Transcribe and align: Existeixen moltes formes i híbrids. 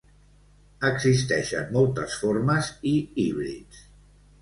Existeixen 0.89 1.69
moltes 1.77 2.17
formes 2.25 2.73
i 2.97 2.99
híbrids. 3.21 3.89